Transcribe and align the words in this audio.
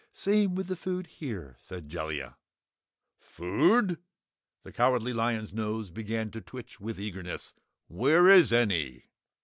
"Same 0.13 0.55
with 0.55 0.65
the 0.65 0.75
food 0.75 1.05
here," 1.05 1.55
said 1.59 1.87
Jellia. 1.87 2.35
"Food!" 3.19 3.99
The 4.63 4.71
Cowardly 4.71 5.13
Lion's 5.13 5.53
nose 5.53 5.91
began 5.91 6.31
to 6.31 6.41
twitch 6.41 6.79
with 6.79 6.99
eagerness. 6.99 7.53
"Where 7.87 8.27
is 8.27 8.51
any?" 8.51 9.11